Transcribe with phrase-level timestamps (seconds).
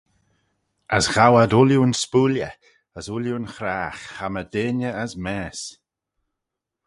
[0.95, 2.51] As ghow ad ooilley'n spooilley,
[2.97, 5.65] as ooilley'n chragh, chammah deiney as maase.